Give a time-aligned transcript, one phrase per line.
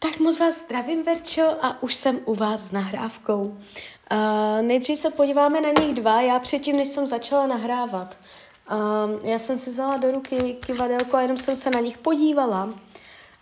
[0.00, 3.42] Tak moc vás zdravím, Verčo, a už jsem u vás s nahrávkou.
[3.42, 8.18] Uh, nejdřív se podíváme na nich dva, já předtím, než jsem začala nahrávat.
[8.70, 12.74] Uh, já jsem si vzala do ruky kivadelko a jenom jsem se na nich podívala,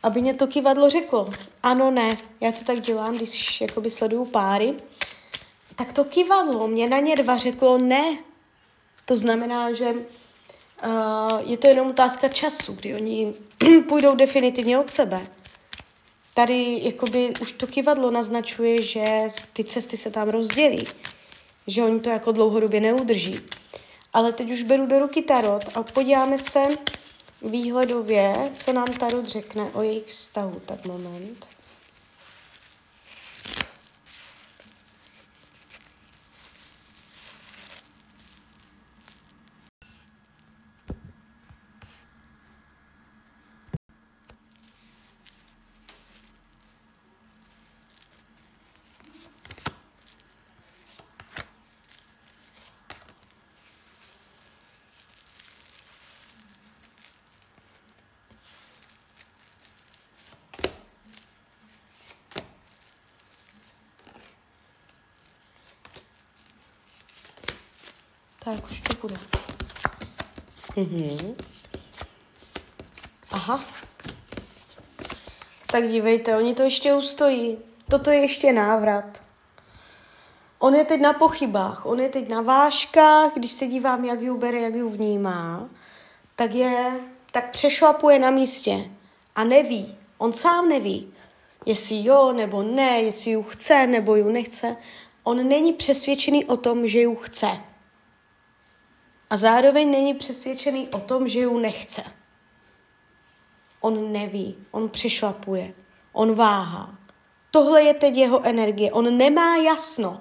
[0.03, 1.29] aby mě to kivadlo řeklo.
[1.63, 4.75] Ano, ne, já to tak dělám, když jakoby sleduju páry.
[5.75, 8.19] Tak to kivadlo mě na ně dva řeklo ne.
[9.05, 13.35] To znamená, že uh, je to jenom otázka času, kdy oni
[13.89, 15.27] půjdou definitivně od sebe
[16.37, 19.05] tady jakoby už to kivadlo naznačuje, že
[19.53, 20.85] ty cesty se tam rozdělí,
[21.67, 23.41] že oni to jako dlouhodobě neudrží.
[24.13, 26.67] Ale teď už beru do ruky tarot a podíváme se
[27.43, 30.61] výhledově, co nám tarot řekne o jejich vztahu.
[30.67, 31.56] Tak moment.
[68.47, 69.17] Tak už to bude.
[70.77, 71.37] Mhm.
[73.31, 73.65] Aha.
[75.71, 77.59] Tak dívejte, oni to ještě ustojí.
[77.91, 79.23] Toto je ještě návrat.
[80.59, 84.35] On je teď na pochybách, on je teď na váškách, když se dívám, jak ji
[84.35, 85.69] bere, jak ji vnímá,
[86.37, 88.91] tak je, tak přešlapuje na místě
[89.35, 91.13] a neví, on sám neví,
[91.67, 94.77] jestli jo nebo ne, jestli ji chce nebo ji nechce.
[95.23, 97.61] On není přesvědčený o tom, že ji chce
[99.31, 102.03] a zároveň není přesvědčený o tom, že ju nechce.
[103.81, 105.75] On neví, on přešlapuje,
[106.13, 106.99] on váhá.
[107.51, 110.21] Tohle je teď jeho energie, on nemá jasno.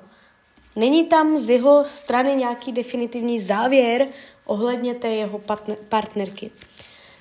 [0.76, 4.08] Není tam z jeho strany nějaký definitivní závěr
[4.46, 5.42] ohledně té jeho
[5.90, 6.52] partnerky.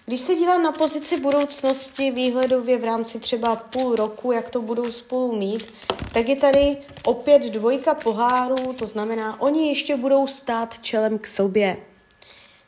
[0.06, 4.92] Když se dívám na pozici budoucnosti výhledově v rámci třeba půl roku, jak to budou
[4.92, 5.72] spolu mít,
[6.12, 11.76] tak je tady opět dvojka pohárů, to znamená, oni ještě budou stát čelem k sobě.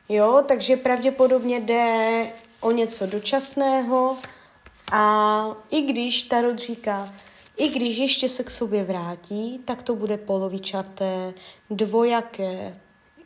[0.09, 2.27] Jo, takže pravděpodobně jde
[2.61, 4.17] o něco dočasného
[4.93, 7.15] a i když Tarot říká,
[7.57, 11.35] i když ještě se k sobě vrátí, tak to bude polovičaté,
[11.71, 12.81] dvojaké,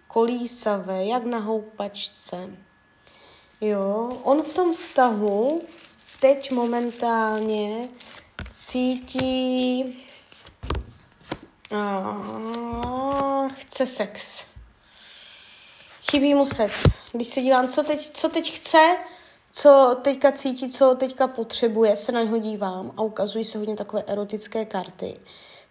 [0.07, 2.51] kolísavé, jak na houpačce.
[3.61, 5.63] Jo, on v tom vztahu
[6.21, 7.89] teď momentálně
[8.51, 9.85] cítí
[11.77, 14.47] a, chce sex.
[16.11, 17.01] Chybí mu sex.
[17.13, 18.97] Když se dívám, co teď, co teď chce,
[19.53, 24.03] co teďka cítí, co teďka potřebuje, se na něho dívám a ukazují se hodně takové
[24.07, 25.21] erotické karty.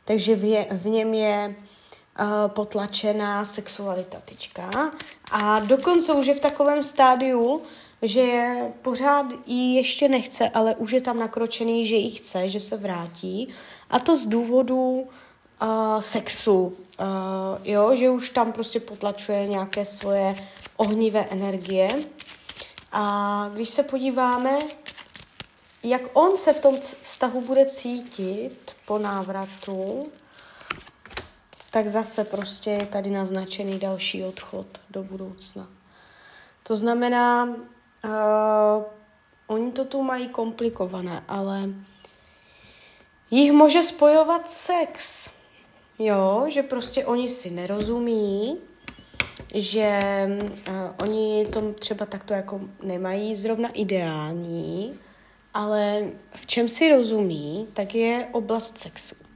[0.05, 1.55] Takže v, je, v něm je
[2.47, 4.91] potlačená sexualita teďka.
[5.31, 7.61] A dokonce už je v takovém stádiu,
[8.01, 12.77] že pořád ji ještě nechce, ale už je tam nakročený, že ji chce, že se
[12.77, 13.53] vrátí.
[13.89, 15.07] A to z důvodu
[15.61, 15.67] uh,
[15.99, 16.75] sexu, uh,
[17.63, 20.35] jo, že už tam prostě potlačuje nějaké svoje
[20.77, 21.89] ohnivé energie.
[22.91, 24.59] A když se podíváme,
[25.83, 30.11] jak on se v tom vztahu bude cítit po návratu,
[31.71, 35.67] tak zase prostě je tady naznačený další odchod do budoucna.
[36.63, 38.83] To znamená, uh,
[39.47, 41.69] oni to tu mají komplikované, ale
[43.31, 45.29] jich může spojovat sex.
[45.99, 48.57] Jo, že prostě oni si nerozumí,
[49.53, 49.99] že
[50.67, 54.99] uh, oni to třeba takto jako nemají zrovna ideální,
[55.53, 56.03] ale
[56.35, 59.28] v čem si rozumí, tak je oblast sexu.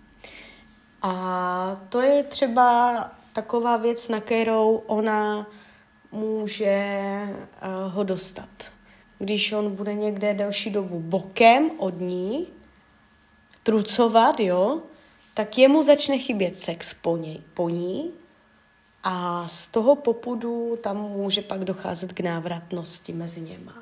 [1.03, 5.47] A to je třeba taková věc, na kterou ona
[6.11, 8.49] může uh, ho dostat.
[9.19, 12.47] Když on bude někde delší dobu bokem od ní,
[13.63, 14.81] trucovat, jo,
[15.33, 18.11] tak jemu začne chybět sex po, něj, po ní
[19.03, 23.73] a z toho popudu tam může pak docházet k návratnosti mezi něma.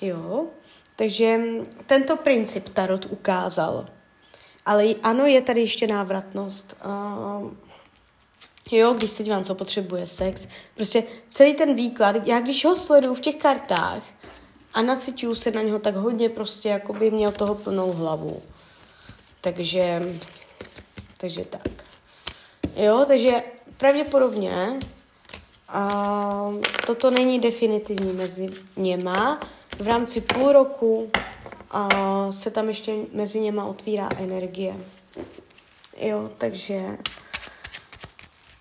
[0.00, 0.46] Jo?
[0.96, 1.40] Takže
[1.86, 3.86] tento princip Tarot ukázal.
[4.66, 6.76] Ale ano, je tady ještě návratnost.
[6.84, 7.50] Uh,
[8.70, 10.48] jo, když se dívám, co potřebuje sex.
[10.74, 14.02] Prostě celý ten výklad, já když ho sleduju v těch kartách
[14.74, 18.42] a nacituju se na něho, tak hodně prostě jako by měl toho plnou hlavu.
[19.40, 20.02] Takže,
[21.16, 21.68] takže tak.
[22.76, 23.42] Jo, takže
[23.76, 24.78] pravděpodobně
[25.68, 26.52] a
[26.86, 29.40] toto není definitivní mezi něma.
[29.78, 31.10] V rámci půl roku
[31.76, 34.76] a se tam ještě mezi něma otvírá energie.
[35.96, 36.98] Jo, takže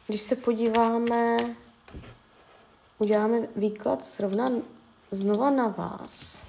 [0.07, 1.37] když se podíváme,
[2.99, 4.51] uděláme výklad zrovna
[5.11, 6.47] znova na vás.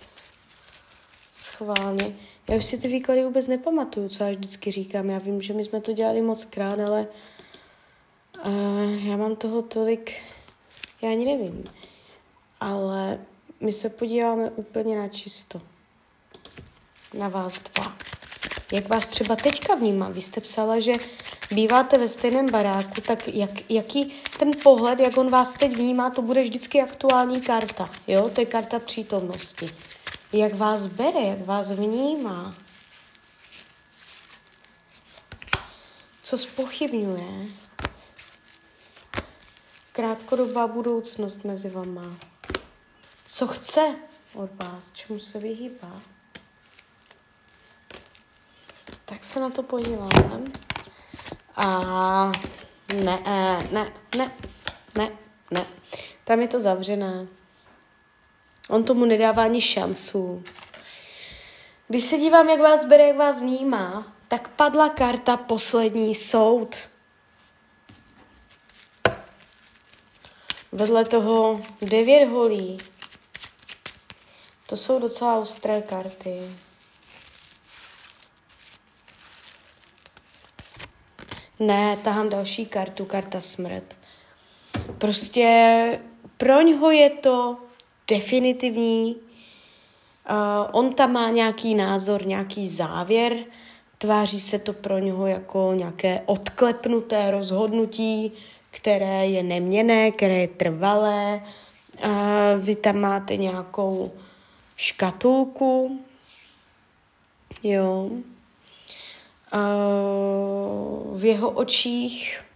[1.31, 2.17] Schválně.
[2.49, 5.11] Já už si ty výklady vůbec nepamatuju, co já vždycky říkám.
[5.11, 7.07] Já vím, že my jsme to dělali moc krát, ale
[8.47, 10.13] uh, já mám toho tolik,
[11.03, 11.65] já ani nevím.
[12.61, 13.19] Ale
[13.61, 15.76] my se podíváme úplně na čisto.
[17.19, 17.97] Na vás dva.
[18.73, 20.09] Jak vás třeba teďka vnímá?
[20.09, 20.93] Vy jste psala, že
[21.51, 26.23] býváte ve stejném baráku, tak jak, jaký ten pohled, jak on vás teď vnímá, to
[26.23, 27.91] bude vždycky aktuální karta.
[28.07, 29.71] Jo, to je karta přítomnosti.
[30.33, 32.55] Jak vás bere, jak vás vnímá.
[36.23, 37.49] Co spochybňuje?
[39.93, 42.17] Krátkodobá budoucnost mezi vama.
[43.27, 43.97] Co chce
[44.35, 46.16] od vás, čemu se vyhýbá.
[49.09, 50.43] Tak se na to podíváme.
[51.57, 51.69] A
[53.05, 54.31] ne, eh, ne, ne,
[54.95, 55.11] ne,
[55.51, 55.67] ne.
[56.25, 57.27] Tam je to zavřené.
[58.69, 60.45] On tomu nedává ani šancu.
[61.89, 66.77] Když se dívám, jak vás bere, jak vás vnímá, tak padla karta poslední soud.
[70.73, 72.77] Vedle toho devět holí.
[74.67, 76.66] To jsou docela ostré karty.
[81.59, 83.99] Ne, tahám další kartu, karta smrt.
[84.99, 86.01] Prostě
[86.37, 87.57] pro něho je to
[88.09, 89.17] definitivní.
[90.31, 90.37] Uh,
[90.73, 93.37] on tam má nějaký názor, nějaký závěr,
[93.99, 98.33] tváří se to pro něho jako nějaké odklepnuté rozhodnutí,
[98.71, 101.43] které je neměné, které je trvalé.
[102.05, 102.11] Uh,
[102.65, 104.13] vy tam máte nějakou
[104.77, 106.01] škatulku,
[107.63, 108.11] jo,
[111.13, 112.47] v jeho očích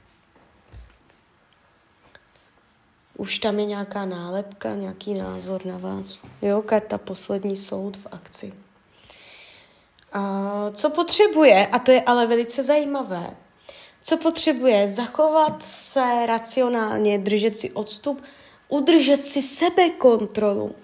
[3.20, 6.22] už tam je nějaká nálepka, nějaký názor na vás.
[6.42, 8.52] Jo, karta poslední soud v akci.
[10.12, 13.36] A co potřebuje, a to je ale velice zajímavé,
[14.02, 18.22] co potřebuje, zachovat se racionálně, držet si odstup,
[18.68, 20.74] udržet si sebekontrolu.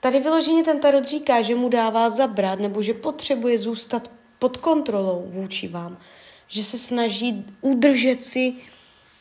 [0.00, 4.10] Tady vyloženě ten tarot říká, že mu dává zabrat, nebo že potřebuje zůstat
[4.40, 5.98] pod kontrolou vůči vám.
[6.48, 8.54] Že se snaží udržet si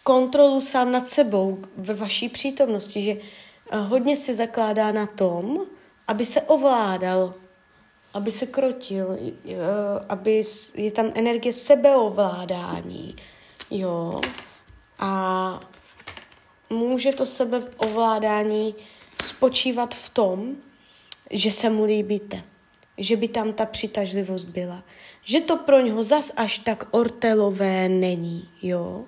[0.04, 5.60] kontrolu sám nad sebou ve vaší přítomnosti, že eh, hodně se zakládá na tom,
[6.07, 7.33] aby se ovládal,
[8.13, 9.56] aby se krotil, eh,
[10.10, 10.42] aby
[10.75, 13.16] je tam energie sebeovládání,
[13.71, 14.21] jo.
[15.00, 15.60] A
[16.69, 18.75] může to sebeovládání
[19.24, 20.56] spočívat v tom,
[21.31, 22.44] že se mu líbíte
[23.00, 24.84] že by tam ta přitažlivost byla.
[25.24, 29.06] Že to pro něho zas až tak ortelové není, jo.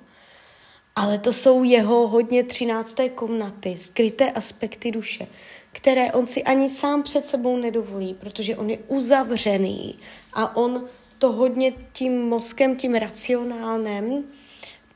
[0.96, 5.28] Ale to jsou jeho hodně třinácté komnaty, skryté aspekty duše,
[5.72, 10.00] které on si ani sám před sebou nedovolí, protože on je uzavřený
[10.34, 14.24] a on to hodně tím mozkem, tím racionálním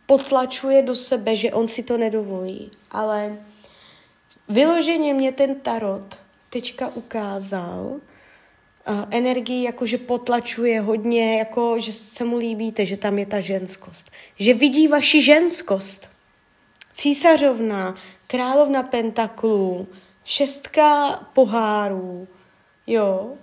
[0.06, 2.72] potlačuje do sebe, že on si to nedovolí.
[2.92, 3.38] Ale
[4.50, 6.20] vyloženě mě ten tarot
[6.50, 8.00] teďka ukázal,
[9.12, 14.12] energii, jako že potlačuje hodně, jako že se mu líbíte, že tam je ta ženskost.
[14.40, 16.10] Že vidí vaši ženskost.
[16.92, 17.96] Císařovna,
[18.28, 19.88] královna pentaklů,
[20.24, 22.28] šestka pohárů,
[22.88, 23.34] jo.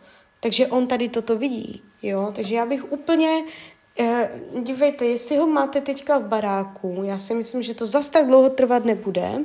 [0.40, 2.32] Takže on tady toto vidí, jo.
[2.34, 3.44] Takže já bych úplně,
[4.00, 4.30] eh,
[4.62, 8.50] dívejte, jestli ho máte teďka v baráku, já si myslím, že to zas tak dlouho
[8.50, 9.44] trvat nebude,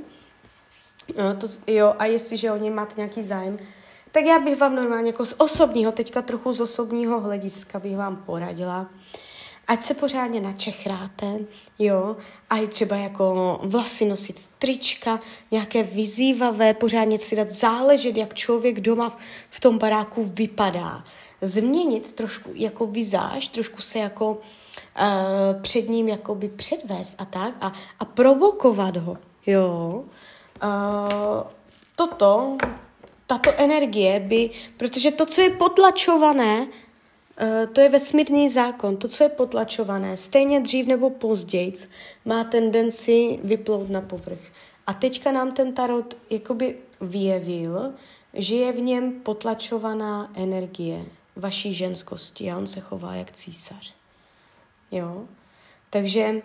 [1.16, 3.60] No, to, jo, a jestliže o něj máte nějaký zájem,
[4.18, 8.16] tak já bych vám normálně jako z osobního, teďka trochu z osobního hlediska bych vám
[8.16, 8.88] poradila,
[9.68, 11.40] ať se pořádně načechráte,
[11.80, 12.18] jo,
[12.50, 15.20] a i třeba jako vlasy nosit trička,
[15.52, 19.18] nějaké vyzývavé, pořádně si dát záležet, jak člověk doma
[19.50, 21.04] v tom baráku vypadá.
[21.42, 27.74] Změnit trošku jako vizáž, trošku se jako uh, před ním jakoby předvést a tak a,
[28.00, 30.04] a provokovat ho, jo.
[30.64, 31.44] Uh,
[31.96, 32.58] toto
[33.28, 36.68] tato energie by, protože to, co je potlačované,
[37.38, 38.98] eh, to je vesmírný zákon.
[38.98, 41.74] To, co je potlačované, stejně dřív nebo později,
[42.26, 44.40] má tendenci vyplout na povrch.
[44.88, 47.94] A teďka nám ten tarot jakoby vyjevil,
[48.34, 51.06] že je v něm potlačovaná energie
[51.36, 53.96] vaší ženskosti a on se chová jak císař.
[54.92, 55.26] Jo?
[55.90, 56.42] Takže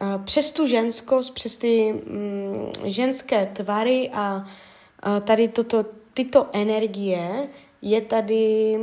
[0.00, 5.84] uh, přes tu ženskost, přes ty mm, ženské tvary a uh, tady toto
[6.16, 7.48] tyto energie
[7.82, 8.76] je tady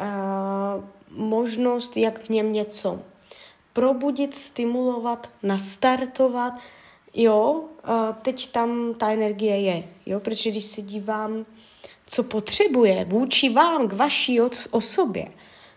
[0.00, 0.06] uh,
[1.10, 3.00] možnost, jak v něm něco
[3.72, 6.52] probudit, stimulovat, nastartovat.
[7.14, 11.46] Jo, uh, teď tam ta energie je, jo, protože když se dívám,
[12.06, 15.32] co potřebuje vůči vám, k vaší osobě,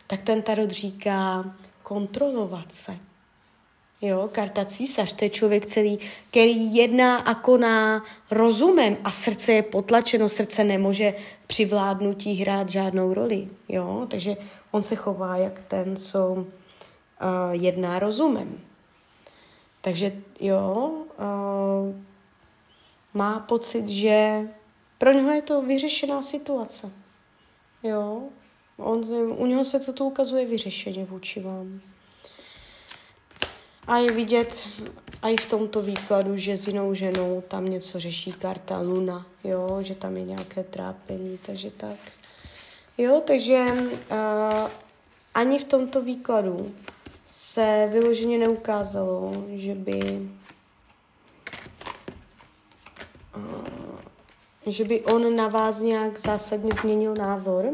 [0.07, 1.53] tak ten tarot říká
[1.83, 2.97] kontrolovat se.
[4.05, 9.63] Jo, karta císař, to je člověk celý, který jedná a koná rozumem a srdce je
[9.63, 11.13] potlačeno, srdce nemůže
[11.47, 13.47] při vládnutí hrát žádnou roli.
[13.69, 14.37] Jo, takže
[14.71, 16.45] on se chová jak ten, co uh,
[17.51, 18.59] jedná rozumem.
[19.81, 21.95] Takže jo, uh,
[23.13, 24.47] má pocit, že
[24.97, 26.91] pro něho je to vyřešená situace.
[27.83, 28.23] Jo,
[28.77, 29.01] on,
[29.37, 31.81] u něho se toto ukazuje vyřešeně vůči vám.
[33.87, 34.67] A je vidět
[35.21, 39.77] a i v tomto výkladu, že s jinou ženou tam něco řeší karta Luna, jo,
[39.81, 41.97] že tam je nějaké trápení, takže tak.
[42.97, 44.69] Jo, takže uh,
[45.33, 46.71] ani v tomto výkladu
[47.25, 50.29] se vyloženě neukázalo, že by
[53.37, 53.73] uh,
[54.65, 57.65] že by on na vás nějak zásadně změnil názor,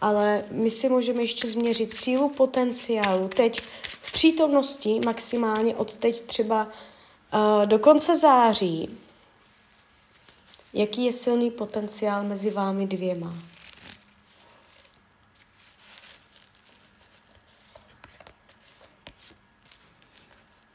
[0.00, 6.64] ale my si můžeme ještě změřit sílu potenciálu teď v přítomnosti maximálně od teď třeba
[6.64, 8.98] uh, do konce září,
[10.72, 13.34] jaký je silný potenciál mezi vámi dvěma.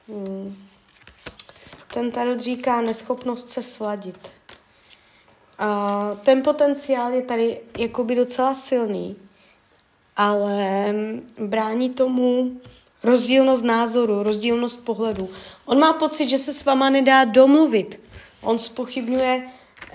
[0.07, 0.67] Hmm.
[1.93, 4.34] Ten tarot říká neschopnost se sladit.
[6.23, 9.15] Ten potenciál je tady jakoby docela silný,
[10.17, 10.93] ale
[11.37, 12.51] brání tomu
[13.03, 15.29] rozdílnost názoru, rozdílnost pohledu.
[15.65, 17.99] On má pocit, že se s váma nedá domluvit.
[18.41, 19.43] On spochybňuje,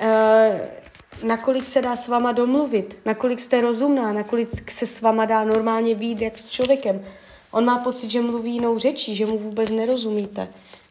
[0.02, 5.44] uh, nakolik se dá s váma domluvit, nakolik jste rozumná, nakolik se s váma dá
[5.44, 7.04] normálně být jak s člověkem.
[7.50, 10.48] On má pocit, že mluví jinou řečí, že mu vůbec nerozumíte.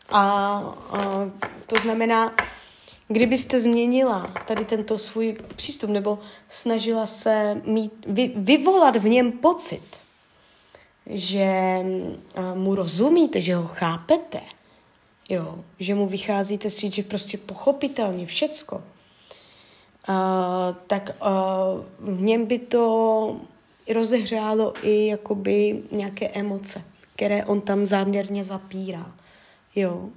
[0.09, 0.59] A
[0.93, 1.29] uh,
[1.67, 2.33] to znamená,
[3.09, 9.83] kdybyste změnila tady tento svůj přístup nebo snažila se mít, vy, vyvolat v něm pocit,
[11.05, 11.79] že
[12.53, 14.41] mu rozumíte, že ho chápete,
[15.29, 18.83] jo, že mu vycházíte si, že prostě pochopitelně všecko, uh,
[20.87, 23.41] tak uh, v něm by to
[23.93, 26.83] rozehřálo i jakoby nějaké emoce,
[27.15, 29.11] které on tam záměrně zapírá.
[29.75, 30.09] Jo.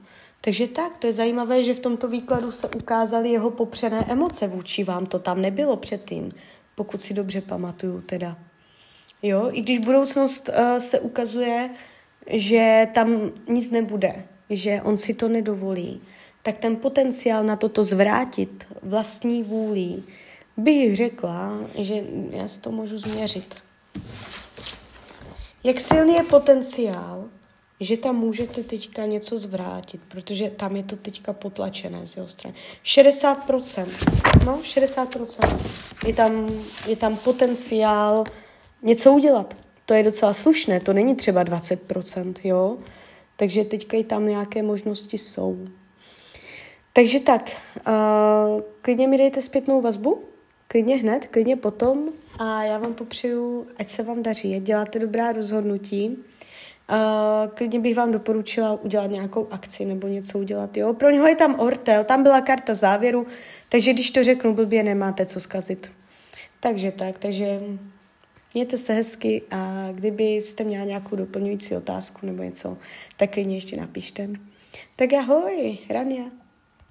[0.44, 4.84] Takže tak, to je zajímavé, že v tomto výkladu se ukázaly jeho popřené emoce vůči
[4.84, 5.06] vám.
[5.06, 6.32] To tam nebylo předtím,
[6.74, 8.38] pokud si dobře pamatuju teda.
[9.22, 11.70] Jo, i když budoucnost uh, se ukazuje,
[12.30, 16.02] že tam nic nebude, že on si to nedovolí,
[16.42, 20.04] tak ten potenciál na toto zvrátit vlastní vůlí,
[20.56, 21.94] bych řekla, že
[22.30, 23.54] já si to můžu změřit.
[25.64, 27.28] Jak silný je potenciál,
[27.82, 32.56] že tam můžete teďka něco zvrátit, protože tam je to teďka potlačené z jeho strany.
[32.84, 33.86] 60%,
[34.46, 35.58] no 60%.
[36.06, 36.50] Je tam,
[36.88, 38.24] je tam potenciál
[38.82, 39.56] něco udělat.
[39.86, 42.78] To je docela slušné, to není třeba 20%, jo?
[43.36, 45.58] Takže teďka i tam nějaké možnosti jsou.
[46.92, 47.50] Takže tak,
[47.86, 50.22] uh, klidně mi dejte zpětnou vazbu,
[50.68, 52.08] klidně hned, klidně potom
[52.38, 56.24] a já vám popřeju, ať se vám daří, ať děláte dobrá rozhodnutí.
[56.92, 60.76] Uh, klidně bych vám doporučila udělat nějakou akci nebo něco udělat.
[60.76, 60.94] Jo?
[60.94, 63.26] Pro něho je tam ortel, tam byla karta závěru,
[63.68, 65.90] takže když to řeknu blbě, nemáte co zkazit.
[66.60, 67.60] Takže tak, takže
[68.54, 72.78] Mějte se hezky a kdybyste měla nějakou doplňující otázku nebo něco,
[73.16, 74.28] tak klidně ještě napište.
[74.96, 76.41] Tak ahoj, Rania.